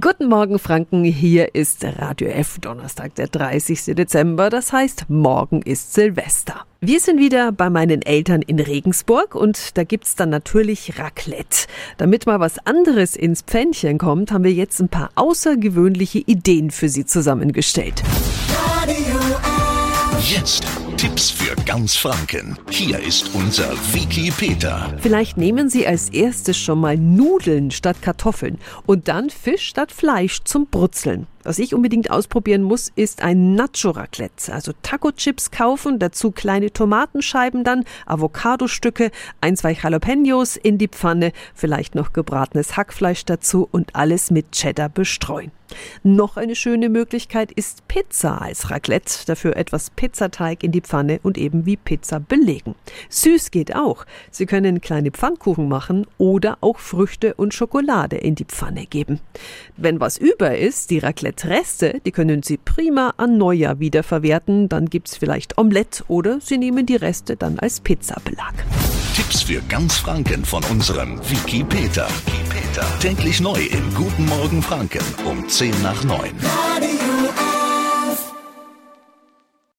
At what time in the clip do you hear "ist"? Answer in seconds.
1.54-1.84, 5.62-5.94, 22.98-23.34, 32.96-33.22, 47.52-47.86, 60.56-60.90